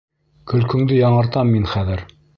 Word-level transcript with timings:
Көлкөңдө 0.53 0.97
яңыртам 1.01 1.55
мин 1.57 1.73
хәҙер! 1.77 2.07